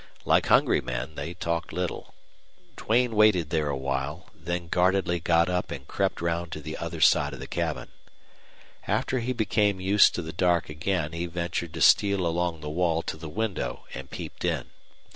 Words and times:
Like 0.25 0.47
hungry 0.47 0.81
men, 0.81 1.13
they 1.13 1.35
talked 1.35 1.71
little. 1.71 2.15
Duane 2.75 3.15
waited 3.15 3.51
there 3.51 3.69
awhile, 3.69 4.31
then 4.33 4.67
guardedly 4.67 5.19
got 5.19 5.47
up 5.47 5.69
and 5.69 5.87
crept 5.87 6.21
round 6.21 6.51
to 6.53 6.59
the 6.59 6.75
other 6.77 6.99
side 6.99 7.33
of 7.33 7.39
the 7.39 7.45
cabin. 7.45 7.89
After 8.87 9.19
he 9.19 9.31
became 9.31 9.79
used 9.79 10.15
to 10.15 10.23
the 10.23 10.33
dark 10.33 10.69
again 10.69 11.11
he 11.11 11.27
ventured 11.27 11.75
to 11.75 11.81
steal 11.81 12.25
along 12.25 12.61
the 12.61 12.67
wall 12.71 13.03
to 13.03 13.15
the 13.15 13.29
window 13.29 13.85
and 13.93 14.09
peeped 14.09 14.43
in. 14.43 14.71